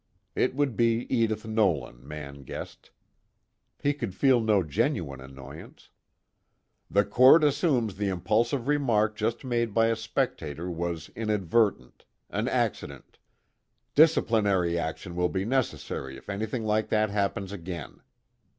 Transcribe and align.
It 0.33 0.55
would 0.55 0.75
be 0.75 1.05
Edith 1.15 1.45
Nolan, 1.45 2.07
Mann 2.07 2.41
guessed; 2.41 2.89
he 3.77 3.93
could 3.93 4.15
feel 4.15 4.41
no 4.41 4.63
genuine 4.63 5.21
annoyance. 5.21 5.91
"The 6.89 7.05
Court 7.05 7.43
assumes 7.43 7.95
the 7.97 8.07
impulsive 8.07 8.67
remark 8.67 9.15
just 9.15 9.43
made 9.45 9.75
by 9.75 9.89
a 9.89 9.95
spectator 9.95 10.71
was 10.71 11.09
inadvertent, 11.15 12.05
an 12.31 12.47
accident. 12.47 13.19
Disciplinary 13.93 14.75
action 14.75 15.15
will 15.15 15.29
be 15.29 15.45
necessary 15.45 16.17
if 16.17 16.29
anything 16.31 16.63
like 16.65 16.89
that 16.89 17.11
happens 17.11 17.51
again. 17.51 18.01